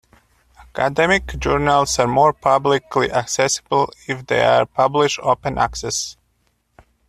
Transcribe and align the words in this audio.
Academic 0.73 1.37
journals 1.37 1.99
are 1.99 2.07
more 2.07 2.33
publicly 2.33 3.11
accessible 3.11 3.93
if 4.07 4.25
they 4.25 4.43
are 4.43 4.65
published 4.65 5.19
open 5.21 5.59
access. 5.59 6.17